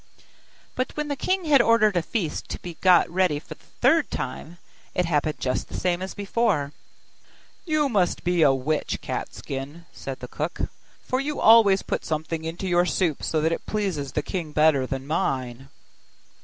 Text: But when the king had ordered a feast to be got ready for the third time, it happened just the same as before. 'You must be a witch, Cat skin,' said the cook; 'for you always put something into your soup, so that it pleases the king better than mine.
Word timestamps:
But 0.73 0.97
when 0.97 1.09
the 1.09 1.15
king 1.15 1.45
had 1.45 1.61
ordered 1.61 1.95
a 1.95 2.01
feast 2.01 2.49
to 2.49 2.59
be 2.59 2.73
got 2.81 3.07
ready 3.07 3.37
for 3.37 3.53
the 3.53 3.63
third 3.81 4.09
time, 4.09 4.57
it 4.95 5.05
happened 5.05 5.39
just 5.39 5.67
the 5.67 5.79
same 5.79 6.01
as 6.01 6.15
before. 6.15 6.71
'You 7.67 7.87
must 7.87 8.23
be 8.23 8.41
a 8.41 8.51
witch, 8.51 8.99
Cat 9.01 9.31
skin,' 9.35 9.85
said 9.91 10.19
the 10.19 10.27
cook; 10.27 10.61
'for 11.03 11.19
you 11.19 11.39
always 11.39 11.83
put 11.83 12.03
something 12.03 12.45
into 12.45 12.67
your 12.67 12.87
soup, 12.87 13.21
so 13.21 13.41
that 13.41 13.51
it 13.51 13.67
pleases 13.67 14.13
the 14.13 14.23
king 14.23 14.53
better 14.53 14.87
than 14.87 15.05
mine. 15.05 15.69